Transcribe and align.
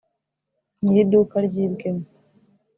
nyir’iduka 0.83 1.35
ryibwemo 1.47 2.05